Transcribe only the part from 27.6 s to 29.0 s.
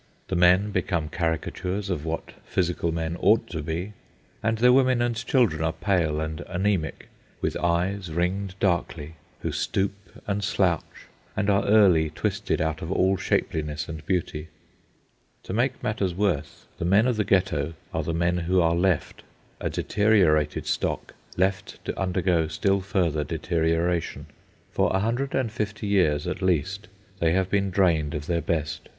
drained of their best.